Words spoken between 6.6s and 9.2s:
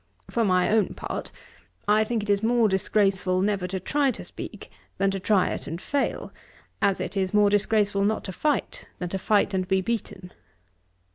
as it is more disgraceful not to fight, than to